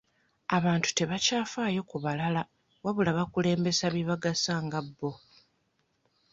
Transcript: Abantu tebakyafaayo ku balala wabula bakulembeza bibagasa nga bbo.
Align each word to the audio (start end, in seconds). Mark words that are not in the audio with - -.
Abantu 0.57 0.89
tebakyafaayo 0.97 1.81
ku 1.89 1.97
balala 2.03 2.41
wabula 2.83 3.11
bakulembeza 3.17 3.85
bibagasa 3.95 4.53
nga 4.65 4.79
bbo. 4.85 5.11